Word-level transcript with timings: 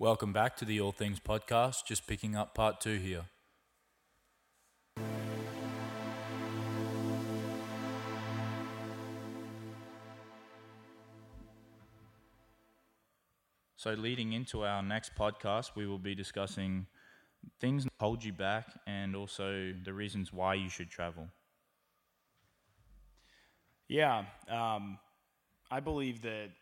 Welcome 0.00 0.32
back 0.32 0.56
to 0.56 0.64
the 0.64 0.80
All 0.80 0.92
Things 0.92 1.20
Podcast, 1.20 1.84
just 1.84 2.06
picking 2.06 2.34
up 2.34 2.54
part 2.54 2.80
two 2.80 2.96
here. 2.96 3.26
So, 13.76 13.90
leading 13.90 14.32
into 14.32 14.64
our 14.64 14.82
next 14.82 15.14
podcast, 15.14 15.72
we 15.76 15.86
will 15.86 15.98
be 15.98 16.14
discussing 16.14 16.86
things 17.60 17.84
that 17.84 17.92
hold 18.00 18.24
you 18.24 18.32
back 18.32 18.68
and 18.86 19.14
also 19.14 19.74
the 19.84 19.92
reasons 19.92 20.32
why 20.32 20.54
you 20.54 20.70
should 20.70 20.88
travel. 20.88 21.28
Yeah, 23.86 24.24
um, 24.48 24.98
I 25.70 25.80
believe 25.80 26.22
that 26.22 26.52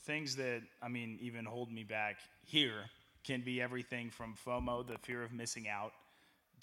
things 0.00 0.36
that, 0.36 0.62
I 0.82 0.88
mean, 0.88 1.18
even 1.20 1.44
hold 1.44 1.72
me 1.72 1.84
back 1.84 2.16
here 2.44 2.84
can 3.24 3.40
be 3.40 3.60
everything 3.60 4.10
from 4.10 4.34
FOMO, 4.46 4.86
the 4.86 4.98
fear 4.98 5.22
of 5.22 5.32
missing 5.32 5.68
out, 5.68 5.92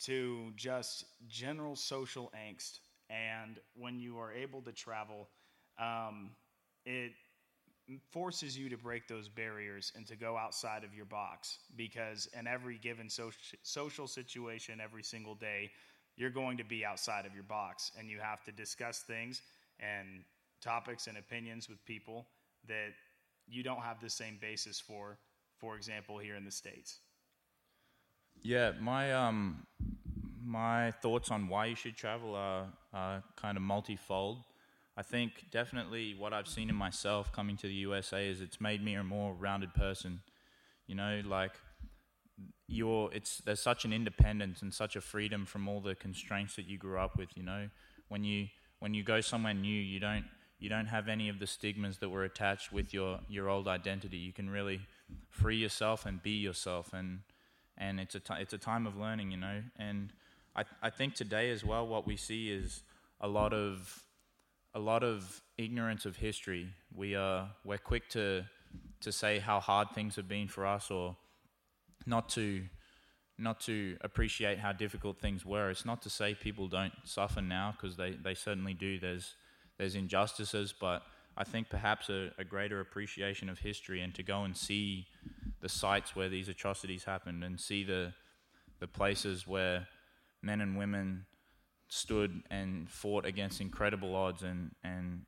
to 0.04 0.52
just 0.56 1.06
general 1.28 1.76
social 1.76 2.32
angst. 2.36 2.80
And 3.10 3.60
when 3.76 4.00
you 4.00 4.18
are 4.18 4.32
able 4.32 4.62
to 4.62 4.72
travel, 4.72 5.28
um, 5.78 6.32
it 6.86 7.12
forces 8.12 8.58
you 8.58 8.70
to 8.70 8.78
break 8.78 9.08
those 9.08 9.28
barriers 9.28 9.92
and 9.96 10.08
to 10.08 10.16
go 10.16 10.38
outside 10.38 10.84
of 10.84 10.94
your 10.94 11.06
box 11.06 11.60
because 11.76 12.30
in 12.38 12.48
every 12.48 12.78
given 12.78 13.10
social 13.10 13.42
social 13.62 14.08
situation 14.08 14.80
every 14.82 15.04
single 15.04 15.36
day 15.36 15.70
you're 16.16 16.30
going 16.30 16.56
to 16.56 16.64
be 16.64 16.86
outside 16.86 17.26
of 17.26 17.34
your 17.34 17.44
box 17.44 17.92
and 18.00 18.10
you 18.10 18.20
have 18.20 18.42
to 18.46 18.52
discuss 18.54 19.00
things 19.00 19.42
and 19.82 20.24
topics 20.62 21.08
and 21.08 21.18
opinions 21.18 21.68
with 21.68 21.84
people 21.86 22.26
that 22.68 22.94
you 23.48 23.64
don't 23.64 23.82
have 23.82 24.00
the 24.00 24.10
same 24.10 24.38
basis 24.42 24.80
for, 24.80 25.18
for 25.58 25.76
example, 25.76 26.18
here 26.18 26.36
in 26.36 26.46
the 26.46 26.52
States? 26.52 27.00
Yeah, 28.42 28.72
my 28.80 29.14
um, 29.14 29.66
my 30.44 30.92
thoughts 30.92 31.32
on 31.32 31.48
why 31.48 31.68
you 31.68 31.76
should 31.76 31.96
travel 31.96 32.36
are, 32.36 32.68
are 32.94 33.24
kind 33.36 33.58
of 33.58 33.64
multifold. 33.64 34.40
I 34.96 35.02
think 35.02 35.46
definitely 35.52 36.14
what 36.14 36.34
I've 36.34 36.48
seen 36.48 36.70
in 36.70 36.76
myself 36.76 37.32
coming 37.32 37.58
to 37.58 37.68
the 37.68 37.74
USA 37.74 38.28
is 38.28 38.42
it's 38.42 38.62
made 38.62 38.84
me 38.84 38.96
a 38.96 39.04
more 39.04 39.34
rounded 39.34 39.74
person. 39.74 40.22
You 40.88 40.96
know, 40.96 41.22
like 41.26 41.54
you're 42.68 43.10
it's 43.14 43.38
there's 43.40 43.62
such 43.62 43.86
an 43.86 43.94
independence 43.94 44.62
and 44.62 44.74
such 44.74 44.96
a 44.96 45.02
freedom 45.02 45.46
from 45.46 45.68
all 45.68 45.80
the 45.80 45.96
constraints 45.96 46.56
that 46.58 46.68
you 46.68 46.78
grew 46.78 47.00
up 47.00 47.18
with. 47.18 47.30
You 47.36 47.44
know, 47.44 47.70
when 48.10 48.24
you 48.24 48.48
when 48.80 48.94
you 48.94 49.04
go 49.04 49.22
somewhere 49.22 49.54
new, 49.54 49.70
you 49.70 50.00
don't 50.00 50.26
you 50.64 50.70
don't 50.70 50.86
have 50.86 51.10
any 51.10 51.28
of 51.28 51.40
the 51.40 51.46
stigmas 51.46 51.98
that 51.98 52.08
were 52.08 52.24
attached 52.24 52.72
with 52.72 52.94
your, 52.94 53.20
your 53.28 53.50
old 53.50 53.68
identity. 53.68 54.16
You 54.16 54.32
can 54.32 54.50
really 54.50 54.80
free 55.30 55.58
yourself 55.58 56.06
and 56.06 56.24
be 56.24 56.38
yourself, 56.38 56.94
and 56.94 57.20
and 57.78 58.00
it's 58.00 58.16
a 58.16 58.22
t- 58.22 58.36
it's 58.40 58.54
a 58.54 58.58
time 58.58 58.88
of 58.88 58.96
learning, 58.96 59.32
you 59.32 59.38
know. 59.38 59.62
And 59.78 60.14
I 60.56 60.64
I 60.82 60.90
think 60.90 61.16
today 61.16 61.52
as 61.52 61.66
well, 61.66 61.86
what 61.86 62.08
we 62.08 62.16
see 62.16 62.50
is 62.50 62.84
a 63.20 63.28
lot 63.28 63.54
of 63.54 64.06
a 64.74 64.80
lot 64.80 65.04
of 65.04 65.42
ignorance 65.58 66.06
of 66.06 66.16
history. 66.16 66.70
We 66.96 67.14
are 67.14 67.50
we're 67.66 67.78
quick 67.78 68.08
to 68.12 68.46
to 69.02 69.12
say 69.12 69.40
how 69.40 69.60
hard 69.60 69.90
things 69.94 70.16
have 70.16 70.30
been 70.30 70.48
for 70.48 70.66
us, 70.66 70.90
or 70.90 71.18
not 72.06 72.30
to 72.30 72.64
not 73.38 73.60
to 73.62 73.98
appreciate 74.00 74.60
how 74.60 74.72
difficult 74.72 75.20
things 75.20 75.46
were. 75.46 75.70
It's 75.70 75.86
not 75.86 76.02
to 76.04 76.10
say 76.10 76.34
people 76.36 76.70
don't 76.70 76.94
suffer 77.04 77.42
now 77.42 77.74
because 77.76 77.98
they, 77.98 78.12
they 78.12 78.36
certainly 78.36 78.74
do. 78.74 78.98
There's 78.98 79.36
there's 79.84 79.96
injustices, 79.96 80.74
but 80.80 81.04
I 81.36 81.44
think 81.44 81.68
perhaps 81.68 82.08
a, 82.08 82.32
a, 82.38 82.46
greater 82.46 82.80
appreciation 82.80 83.50
of 83.50 83.60
history 83.60 84.00
and 84.00 84.16
to 84.16 84.24
go 84.24 84.46
and 84.46 84.56
see 84.56 85.08
the 85.60 85.68
sites 85.68 86.16
where 86.16 86.30
these 86.30 86.48
atrocities 86.48 87.04
happened 87.04 87.44
and 87.44 87.60
see 87.60 87.84
the 87.84 88.14
the 88.80 88.88
places 88.88 89.46
where 89.46 89.86
men 90.42 90.62
and 90.62 90.78
women 90.78 91.26
stood 91.90 92.44
and 92.50 92.90
fought 92.90 93.26
against 93.26 93.60
incredible 93.60 94.16
odds 94.16 94.44
and, 94.44 94.72
and 94.86 95.24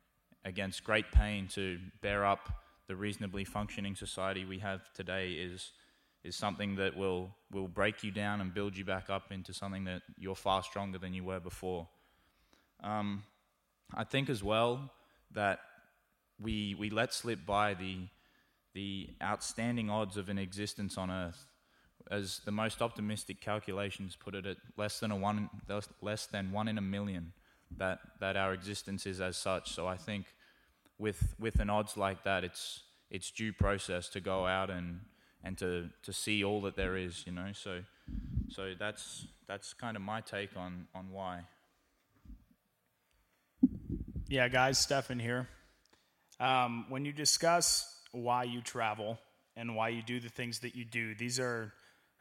against 0.46 0.82
great 0.82 1.12
pain 1.12 1.48
to 1.48 1.78
bear 2.00 2.24
up 2.24 2.48
the 2.88 2.96
reasonably 2.96 3.44
functioning 3.44 3.94
society 3.94 4.46
we 4.46 4.58
have 4.58 4.80
today 4.94 5.32
is 5.32 5.72
is 6.24 6.34
something 6.34 6.76
that 6.76 6.96
will 6.96 7.28
will 7.52 7.68
break 7.68 8.02
you 8.02 8.10
down 8.10 8.40
and 8.40 8.54
build 8.54 8.74
you 8.74 8.86
back 8.86 9.10
up 9.10 9.32
into 9.32 9.52
something 9.52 9.84
that 9.84 10.00
you're 10.18 10.34
far 10.34 10.62
stronger 10.62 10.96
than 10.96 11.12
you 11.12 11.24
were 11.24 11.40
before. 11.40 11.86
Um, 12.82 13.22
I 13.94 14.04
think 14.04 14.28
as 14.28 14.42
well 14.42 14.90
that 15.32 15.60
we 16.40 16.74
we 16.74 16.90
let 16.90 17.14
slip 17.14 17.46
by 17.46 17.74
the 17.74 18.08
the 18.74 19.08
outstanding 19.22 19.88
odds 19.88 20.16
of 20.16 20.28
an 20.28 20.38
existence 20.38 20.98
on 20.98 21.10
Earth, 21.10 21.46
as 22.10 22.40
the 22.44 22.52
most 22.52 22.82
optimistic 22.82 23.40
calculations 23.40 24.16
put 24.16 24.34
it 24.34 24.44
at 24.46 24.58
less 24.76 25.00
than 25.00 25.10
a 25.10 25.16
one 25.16 25.48
less 26.02 26.26
than 26.26 26.52
one 26.52 26.68
in 26.68 26.78
a 26.78 26.82
million 26.82 27.32
that 27.76 28.00
that 28.20 28.36
our 28.36 28.52
existence 28.52 29.06
is 29.06 29.20
as 29.20 29.36
such. 29.36 29.72
So 29.72 29.86
I 29.86 29.96
think 29.96 30.26
with 30.98 31.34
with 31.38 31.60
an 31.60 31.70
odds 31.70 31.96
like 31.96 32.24
that, 32.24 32.44
it's 32.44 32.82
it's 33.10 33.30
due 33.30 33.52
process 33.52 34.08
to 34.10 34.20
go 34.20 34.46
out 34.46 34.70
and 34.70 35.00
and 35.42 35.56
to 35.58 35.88
to 36.02 36.12
see 36.12 36.44
all 36.44 36.60
that 36.62 36.76
there 36.76 36.96
is, 36.96 37.24
you 37.26 37.32
know. 37.32 37.50
So 37.52 37.80
so 38.48 38.74
that's 38.78 39.26
that's 39.46 39.72
kind 39.72 39.96
of 39.96 40.02
my 40.02 40.20
take 40.20 40.56
on 40.56 40.86
on 40.94 41.10
why. 41.10 41.44
Yeah, 44.28 44.48
guys, 44.48 44.76
Stefan 44.76 45.20
here. 45.20 45.46
Um, 46.40 46.86
when 46.88 47.04
you 47.04 47.12
discuss 47.12 47.88
why 48.10 48.42
you 48.42 48.60
travel 48.60 49.20
and 49.54 49.76
why 49.76 49.90
you 49.90 50.02
do 50.02 50.18
the 50.18 50.28
things 50.28 50.58
that 50.60 50.74
you 50.74 50.84
do, 50.84 51.14
these 51.14 51.38
are 51.38 51.72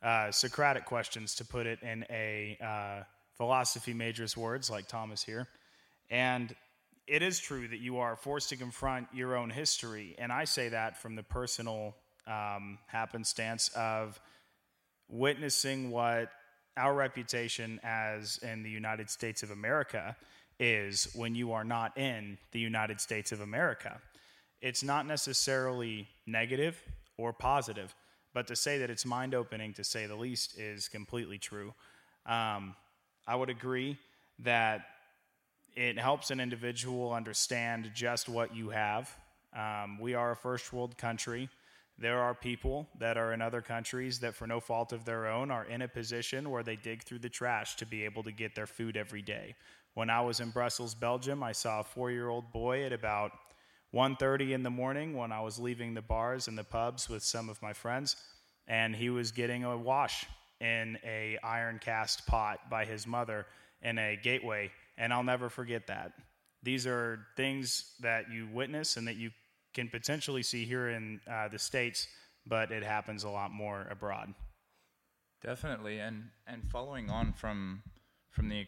uh, 0.03 0.29
Socratic 0.29 0.85
questions, 0.85 1.33
to 1.35 1.45
put 1.45 1.65
it 1.65 1.81
in 1.81 2.05
a 2.11 2.59
uh, 2.63 3.03
philosophy 3.37 3.91
major's 3.91 4.37
words, 4.37 4.69
like 4.69 4.87
Thomas 4.87 5.23
here. 5.23 5.47
And 6.11 6.55
it 7.07 7.23
is 7.23 7.39
true 7.39 7.67
that 7.67 7.79
you 7.79 7.97
are 7.97 8.15
forced 8.15 8.49
to 8.49 8.55
confront 8.55 9.07
your 9.11 9.35
own 9.35 9.49
history. 9.49 10.13
And 10.19 10.31
I 10.31 10.43
say 10.43 10.69
that 10.69 11.01
from 11.01 11.15
the 11.15 11.23
personal 11.23 11.95
um, 12.27 12.77
happenstance 12.85 13.69
of 13.75 14.19
witnessing 15.09 15.89
what 15.89 16.29
our 16.77 16.93
reputation 16.93 17.79
as 17.83 18.37
in 18.43 18.61
the 18.61 18.69
United 18.69 19.09
States 19.09 19.41
of 19.41 19.49
America 19.49 20.15
is 20.59 21.09
when 21.13 21.35
you 21.35 21.51
are 21.51 21.63
not 21.63 21.97
in 21.97 22.37
the 22.51 22.59
United 22.59 23.01
States 23.01 23.31
of 23.31 23.41
America. 23.41 23.99
It's 24.61 24.83
not 24.83 25.05
necessarily 25.05 26.07
negative 26.25 26.81
or 27.17 27.33
positive, 27.33 27.93
but 28.33 28.47
to 28.47 28.55
say 28.55 28.79
that 28.79 28.89
it's 28.89 29.05
mind 29.05 29.33
opening, 29.33 29.73
to 29.73 29.83
say 29.83 30.05
the 30.05 30.15
least, 30.15 30.57
is 30.57 30.87
completely 30.87 31.37
true. 31.37 31.73
Um, 32.25 32.75
I 33.27 33.35
would 33.35 33.49
agree 33.49 33.97
that 34.39 34.85
it 35.75 35.97
helps 35.97 36.31
an 36.31 36.39
individual 36.39 37.13
understand 37.13 37.91
just 37.93 38.29
what 38.29 38.55
you 38.55 38.69
have. 38.69 39.13
Um, 39.55 39.99
we 39.99 40.13
are 40.13 40.31
a 40.31 40.35
first 40.35 40.71
world 40.73 40.97
country. 40.97 41.49
There 41.97 42.19
are 42.19 42.33
people 42.33 42.89
that 42.99 43.17
are 43.17 43.31
in 43.31 43.41
other 43.41 43.61
countries 43.61 44.19
that, 44.19 44.35
for 44.35 44.47
no 44.47 44.59
fault 44.59 44.91
of 44.91 45.05
their 45.05 45.27
own, 45.27 45.49
are 45.49 45.63
in 45.63 45.81
a 45.81 45.87
position 45.87 46.49
where 46.49 46.63
they 46.63 46.75
dig 46.75 47.03
through 47.03 47.19
the 47.19 47.29
trash 47.29 47.75
to 47.77 47.85
be 47.85 48.03
able 48.03 48.23
to 48.23 48.31
get 48.31 48.53
their 48.53 48.67
food 48.67 48.97
every 48.97 49.21
day. 49.21 49.55
When 49.93 50.09
I 50.09 50.19
was 50.21 50.41
in 50.41 50.49
Brussels, 50.49 50.93
Belgium, 50.93 51.41
I 51.41 51.53
saw 51.53 51.79
a 51.79 51.83
four-year-old 51.83 52.51
boy 52.51 52.83
at 52.83 52.91
about 52.91 53.31
1:30 53.93 54.51
in 54.51 54.63
the 54.63 54.69
morning 54.69 55.15
when 55.15 55.31
I 55.31 55.39
was 55.39 55.57
leaving 55.57 55.93
the 55.93 56.01
bars 56.01 56.49
and 56.49 56.57
the 56.57 56.65
pubs 56.65 57.07
with 57.07 57.23
some 57.23 57.47
of 57.47 57.61
my 57.61 57.71
friends, 57.71 58.17
and 58.67 58.93
he 58.93 59.09
was 59.09 59.31
getting 59.31 59.63
a 59.63 59.77
wash 59.77 60.25
in 60.59 60.99
a 61.05 61.37
iron 61.43 61.79
cast 61.79 62.27
pot 62.27 62.69
by 62.69 62.83
his 62.83 63.07
mother 63.07 63.45
in 63.81 63.97
a 63.97 64.17
gateway, 64.17 64.69
and 64.97 65.13
I'll 65.13 65.23
never 65.23 65.49
forget 65.49 65.87
that. 65.87 66.11
These 66.61 66.85
are 66.87 67.25
things 67.37 67.95
that 68.01 68.29
you 68.29 68.47
witness 68.47 68.97
and 68.97 69.07
that 69.07 69.15
you 69.15 69.31
can 69.75 69.89
potentially 69.89 70.41
see 70.41 70.65
here 70.65 70.89
in 70.89 71.19
uh, 71.29 71.47
the 71.49 71.59
states, 71.59 72.07
but 72.47 72.71
it 72.71 72.83
happens 72.83 73.23
a 73.23 73.29
lot 73.29 73.51
more 73.51 73.87
abroad. 73.91 74.33
Definitely, 75.43 75.99
and 75.99 76.29
and 76.47 76.63
following 76.71 77.09
on 77.11 77.33
from 77.33 77.83
from 78.31 78.49
the 78.49 78.65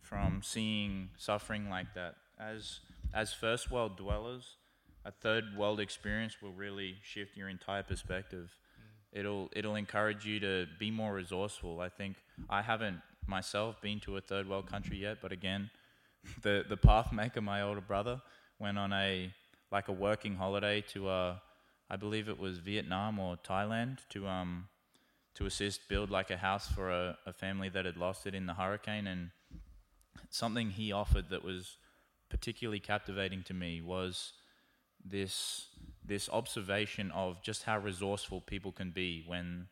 from 0.00 0.40
seeing 0.42 1.10
suffering 1.18 1.68
like 1.68 1.92
that 1.94 2.14
as 2.38 2.80
as 3.12 3.32
first 3.32 3.70
world 3.70 3.96
dwellers, 3.96 4.56
a 5.04 5.10
third 5.10 5.44
world 5.56 5.80
experience 5.80 6.40
will 6.40 6.52
really 6.52 6.96
shift 7.02 7.36
your 7.36 7.48
entire 7.48 7.82
perspective. 7.82 8.50
Mm. 8.78 9.20
It'll 9.20 9.48
it'll 9.54 9.76
encourage 9.76 10.24
you 10.24 10.40
to 10.40 10.66
be 10.78 10.90
more 10.90 11.14
resourceful. 11.14 11.80
I 11.80 11.88
think 11.88 12.16
I 12.48 12.62
haven't 12.62 13.00
myself 13.26 13.80
been 13.80 14.00
to 14.00 14.16
a 14.16 14.20
third 14.20 14.48
world 14.48 14.66
country 14.66 14.98
yet, 14.98 15.18
but 15.20 15.32
again, 15.32 15.70
the 16.42 16.64
the 16.68 16.76
path 16.76 17.12
maker, 17.12 17.40
my 17.40 17.62
older 17.62 17.80
brother, 17.80 18.22
went 18.58 18.78
on 18.78 18.92
a 18.92 19.32
like 19.74 19.88
a 19.88 19.92
working 19.92 20.36
holiday 20.36 20.80
to 20.92 21.08
uh, 21.08 21.36
I 21.90 21.96
believe 21.96 22.28
it 22.28 22.38
was 22.38 22.58
Vietnam 22.58 23.18
or 23.18 23.36
Thailand 23.36 23.98
to 24.10 24.26
um 24.26 24.68
to 25.34 25.46
assist 25.46 25.88
build 25.88 26.10
like 26.10 26.30
a 26.30 26.36
house 26.36 26.68
for 26.68 26.90
a, 26.90 27.18
a 27.26 27.32
family 27.32 27.68
that 27.68 27.84
had 27.84 27.96
lost 27.96 28.26
it 28.28 28.34
in 28.34 28.46
the 28.46 28.54
hurricane 28.54 29.06
and 29.08 29.30
something 30.30 30.70
he 30.70 30.92
offered 30.92 31.28
that 31.30 31.44
was 31.44 31.76
particularly 32.30 32.78
captivating 32.78 33.42
to 33.42 33.54
me 33.54 33.80
was 33.80 34.32
this 35.04 35.66
this 36.04 36.28
observation 36.28 37.10
of 37.10 37.42
just 37.42 37.64
how 37.64 37.78
resourceful 37.78 38.40
people 38.40 38.72
can 38.72 38.90
be 38.90 39.24
when 39.26 39.66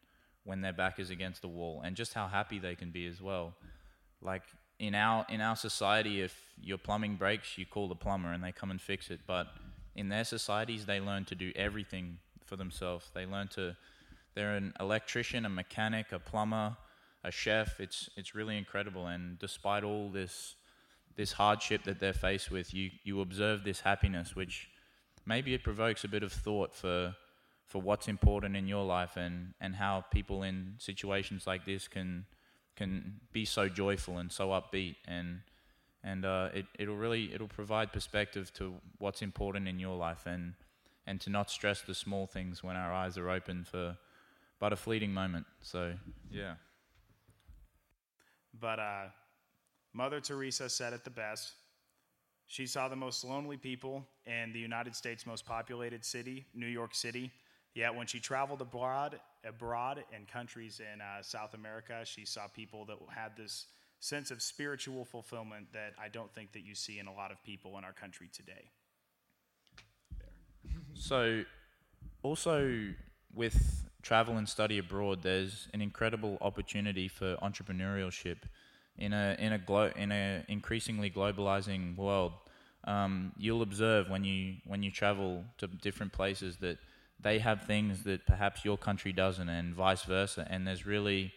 when 0.45 0.61
their 0.61 0.73
back 0.73 0.99
is 0.99 1.11
against 1.11 1.43
the 1.43 1.49
wall, 1.49 1.81
and 1.85 1.95
just 1.95 2.15
how 2.15 2.27
happy 2.27 2.59
they 2.59 2.75
can 2.75 2.91
be 2.91 3.07
as 3.07 3.21
well. 3.21 3.55
Like 4.21 4.43
in 4.79 4.95
our 4.95 5.25
in 5.29 5.41
our 5.41 5.57
society, 5.57 6.21
if 6.21 6.35
your 6.61 6.79
plumbing 6.79 7.17
breaks, 7.17 7.57
you 7.57 7.67
call 7.67 7.89
the 7.89 7.95
plumber 7.95 8.33
and 8.33 8.43
they 8.43 8.53
come 8.53 8.71
and 8.71 8.81
fix 8.81 9.11
it. 9.11 9.21
But 9.27 9.47
in 9.95 10.09
their 10.09 10.25
societies, 10.25 10.87
they 10.87 11.01
learn 11.01 11.25
to 11.27 11.35
do 11.35 11.53
everything 11.55 12.19
for 12.45 12.57
themselves. 12.57 13.11
They 13.15 13.27
learn 13.27 13.49
to 13.49 13.77
they're 14.35 14.57
an 14.57 14.73
electrician, 14.81 15.45
a 15.45 15.51
mechanic, 15.51 16.13
a 16.13 16.19
plumber, 16.19 16.77
a 17.23 17.31
chef. 17.31 17.81
It's 17.81 18.09
it's 18.17 18.35
really 18.35 18.57
incredible. 18.57 19.07
And 19.07 19.39
despite 19.39 19.85
all 19.85 20.09
this 20.09 20.57
this 21.17 21.33
hardship 21.33 21.85
that 21.85 22.01
they're 22.01 22.13
faced 22.13 22.51
with, 22.51 22.73
you 22.73 22.91
you 23.05 23.21
observe 23.21 23.65
this 23.65 23.81
happiness, 23.81 24.35
which 24.35 24.69
maybe 25.27 25.55
it 25.55 25.63
provokes 25.63 26.05
a 26.05 26.09
bit 26.09 26.23
of 26.23 26.33
thought 26.33 26.75
for 26.75 27.15
for 27.67 27.81
what's 27.81 28.09
important 28.09 28.57
in 28.57 28.67
your 28.67 28.85
life 28.85 29.17
and 29.17 29.55
and 29.61 29.77
how 29.77 30.05
people 30.11 30.43
in 30.43 30.75
situations 30.79 31.47
like 31.47 31.65
this 31.65 31.89
can 31.89 32.27
can 32.77 33.21
be 33.33 33.45
so 33.45 33.69
joyful 33.69 34.19
and 34.19 34.33
so 34.33 34.49
upbeat 34.49 34.97
and 35.07 35.41
and 36.05 36.25
uh, 36.25 36.49
it 36.55 36.67
it'll 36.79 36.97
really 36.97 37.33
it'll 37.33 37.49
provide 37.49 37.93
perspective 37.93 38.53
to 38.55 38.75
what's 38.99 39.23
important 39.23 39.69
in 39.69 39.79
your 39.79 39.97
life 39.97 40.27
and 40.27 40.55
and 41.07 41.21
to 41.21 41.31
not 41.31 41.51
stress 41.51 41.83
the 41.83 41.95
small 41.95 42.27
things 42.27 42.63
when 42.63 42.77
our 42.77 42.93
eyes 42.93 43.19
are 43.19 43.29
open 43.31 43.65
for 43.65 43.97
but 44.61 44.73
a 44.73 44.77
fleeting 44.77 45.13
moment. 45.13 45.45
So 45.61 45.95
yeah. 46.31 46.55
But 48.61 48.79
uh, 48.79 49.05
Mother 49.93 50.21
Teresa 50.21 50.69
said 50.69 50.93
it 50.93 51.03
the 51.03 51.11
best. 51.11 51.55
She 52.47 52.67
saw 52.67 52.89
the 52.89 52.97
most 52.97 53.25
lonely 53.25 53.57
people 53.57 54.07
in 54.27 54.53
the 54.53 54.61
United 54.61 54.95
States' 54.95 55.27
most 55.27 55.47
populated 55.47 56.05
city, 56.05 56.47
New 56.55 56.67
York 56.67 56.95
City. 56.95 57.33
Yet 57.75 57.95
when 57.95 58.07
she 58.07 58.21
traveled 58.21 58.61
abroad, 58.61 59.19
abroad 59.45 60.05
in 60.15 60.27
countries 60.27 60.81
in 60.81 61.01
uh, 61.01 61.23
South 61.23 61.55
America, 61.55 62.03
she 62.05 62.25
saw 62.25 62.47
people 62.47 62.85
that 62.85 62.99
had 63.09 63.37
this 63.37 63.67
sense 64.03 64.33
of 64.33 64.43
spiritual 64.43 65.05
fulfillment 65.05 65.69
that 65.73 65.93
I 65.97 66.09
don't 66.09 66.33
think 66.35 66.53
that 66.53 66.65
you 66.65 66.75
see 66.75 66.99
in 66.99 67.07
a 67.07 67.15
lot 67.15 67.31
of 67.31 67.43
people 67.45 67.79
in 67.79 67.85
our 67.85 67.93
country 67.93 68.29
today. 68.33 68.71
So, 70.95 71.45
also 72.25 72.89
with 73.33 73.89
travel 74.03 74.37
and 74.39 74.49
study 74.49 74.79
abroad, 74.79 75.23
there's 75.23 75.69
an 75.73 75.81
incredible 75.81 76.37
opportunity 76.41 77.07
for 77.07 77.37
entrepreneurship 77.37 78.39
in 78.99 79.13
a 79.13 79.37
in 79.39 79.53
a 79.53 79.59
glo- 79.59 79.93
in 79.95 80.11
a 80.11 80.45
increasingly 80.49 81.11
globalizing 81.11 81.97
world. 81.97 82.33
Um, 82.85 83.33
you'll 83.39 83.63
observe 83.63 84.11
when 84.11 84.25
you 84.25 84.57
when 84.67 84.83
you 84.83 84.91
travel 84.91 85.45
to 85.59 85.69
different 85.69 86.13
places 86.13 86.57
that 86.57 86.79
they 87.21 87.39
have 87.39 87.63
things 87.63 88.03
that 88.03 88.27
perhaps 88.27 88.65
your 88.65 88.77
country 88.77 89.13
doesn't, 89.13 89.49
and 89.49 89.77
vice 89.77 90.03
versa. 90.03 90.45
And 90.51 90.67
there's 90.67 90.85
really 90.85 91.33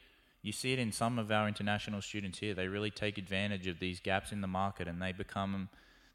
you 0.46 0.52
see 0.52 0.74
it 0.74 0.78
in 0.78 0.92
some 0.92 1.18
of 1.18 1.32
our 1.32 1.48
international 1.48 2.04
students 2.04 2.38
here. 2.38 2.54
They 2.54 2.68
really 2.68 2.92
take 2.92 3.18
advantage 3.18 3.66
of 3.66 3.80
these 3.80 4.00
gaps 4.00 4.32
in 4.32 4.42
the 4.42 4.48
market, 4.48 4.88
and 4.88 5.02
they 5.02 5.12
become 5.12 5.70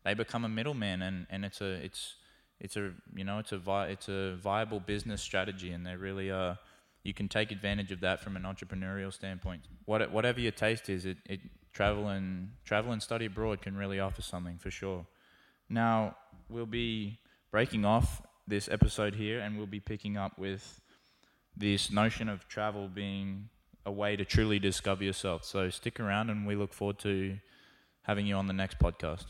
they 0.04 0.14
become 0.14 0.44
a 0.44 0.48
middleman, 0.48 1.02
and, 1.02 1.26
and 1.30 1.44
it's 1.44 1.60
a 1.60 1.72
it's 1.84 2.14
it's 2.60 2.76
a 2.76 2.92
you 3.12 3.24
know 3.24 3.40
it's 3.40 3.50
a 3.50 3.58
vi- 3.58 3.88
it's 3.88 4.08
a 4.08 4.36
viable 4.36 4.78
business 4.78 5.20
strategy, 5.20 5.72
and 5.72 5.84
they 5.84 5.96
really 5.96 6.30
are. 6.30 6.60
You 7.02 7.12
can 7.12 7.26
take 7.28 7.50
advantage 7.50 7.90
of 7.90 7.98
that 8.00 8.20
from 8.20 8.36
an 8.36 8.44
entrepreneurial 8.44 9.12
standpoint. 9.12 9.62
What, 9.86 10.12
whatever 10.12 10.38
your 10.38 10.52
taste 10.52 10.88
is, 10.88 11.06
it, 11.06 11.16
it 11.26 11.40
travel 11.72 12.08
and 12.08 12.50
travel 12.64 12.92
and 12.92 13.02
study 13.02 13.24
abroad 13.24 13.62
can 13.62 13.76
really 13.76 13.98
offer 13.98 14.22
something 14.22 14.58
for 14.58 14.70
sure. 14.70 15.06
Now 15.68 16.14
we'll 16.48 16.66
be 16.66 17.18
breaking 17.50 17.84
off 17.84 18.22
this 18.46 18.68
episode 18.68 19.16
here, 19.16 19.40
and 19.40 19.56
we'll 19.56 19.66
be 19.66 19.80
picking 19.80 20.16
up 20.16 20.38
with 20.38 20.80
this 21.56 21.90
notion 21.90 22.28
of 22.28 22.46
travel 22.46 22.86
being 22.86 23.48
a 23.86 23.92
way 23.92 24.16
to 24.16 24.24
truly 24.24 24.58
discover 24.58 25.04
yourself. 25.04 25.44
So 25.44 25.70
stick 25.70 26.00
around, 26.00 26.30
and 26.30 26.46
we 26.46 26.54
look 26.54 26.72
forward 26.72 26.98
to 27.00 27.38
having 28.02 28.26
you 28.26 28.34
on 28.34 28.46
the 28.46 28.52
next 28.52 28.78
podcast. 28.78 29.26